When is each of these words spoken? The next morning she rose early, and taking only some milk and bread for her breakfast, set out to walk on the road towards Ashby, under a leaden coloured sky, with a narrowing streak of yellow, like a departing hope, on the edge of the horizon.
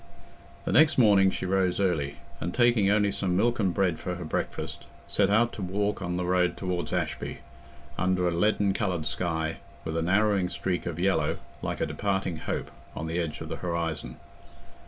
The 0.65 0.71
next 0.71 0.97
morning 0.97 1.29
she 1.29 1.45
rose 1.45 1.79
early, 1.79 2.15
and 2.39 2.55
taking 2.55 2.89
only 2.89 3.11
some 3.11 3.35
milk 3.37 3.59
and 3.59 3.71
bread 3.71 3.99
for 3.99 4.15
her 4.15 4.25
breakfast, 4.25 4.87
set 5.07 5.29
out 5.29 5.53
to 5.53 5.61
walk 5.61 6.01
on 6.01 6.17
the 6.17 6.25
road 6.25 6.57
towards 6.57 6.91
Ashby, 6.91 7.37
under 7.99 8.27
a 8.27 8.31
leaden 8.31 8.73
coloured 8.73 9.05
sky, 9.05 9.57
with 9.83 9.95
a 9.95 10.01
narrowing 10.01 10.49
streak 10.49 10.87
of 10.87 10.97
yellow, 10.99 11.37
like 11.61 11.81
a 11.81 11.85
departing 11.85 12.37
hope, 12.37 12.71
on 12.95 13.05
the 13.05 13.19
edge 13.19 13.41
of 13.41 13.49
the 13.49 13.57
horizon. 13.57 14.17